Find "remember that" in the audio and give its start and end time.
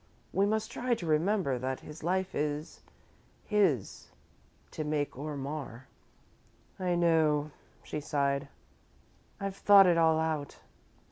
1.05-1.81